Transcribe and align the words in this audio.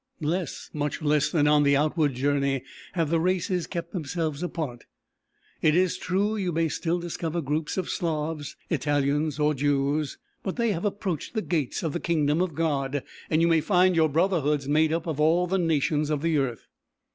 Less, 0.23 0.71
much 0.73 0.99
less 1.03 1.29
than 1.29 1.47
on 1.47 1.61
the 1.61 1.77
outward 1.77 2.15
journey 2.15 2.63
have 2.93 3.11
the 3.11 3.19
races 3.19 3.67
kept 3.67 3.93
themselves 3.93 4.41
apart; 4.41 4.85
it 5.61 5.75
is 5.75 5.95
true 5.95 6.35
you 6.35 6.51
may 6.51 6.69
still 6.69 6.99
discover 6.99 7.39
groups 7.39 7.77
of 7.77 7.87
Slavs, 7.87 8.55
Italians 8.71 9.37
or 9.37 9.53
Jews; 9.53 10.17
but 10.41 10.55
they 10.55 10.71
have 10.71 10.85
approached 10.85 11.35
the 11.35 11.43
gates 11.43 11.83
of 11.83 11.93
the 11.93 11.99
Kingdom 11.99 12.41
of 12.41 12.55
God 12.55 13.03
and 13.29 13.43
you 13.43 13.47
may 13.47 13.61
find 13.61 13.95
your 13.95 14.09
brotherhoods 14.09 14.67
made 14.67 14.91
up 14.91 15.05
of 15.05 15.19
all 15.19 15.45
the 15.45 15.59
nations 15.59 16.09
of 16.09 16.23
the 16.23 16.35
earth. 16.39 16.65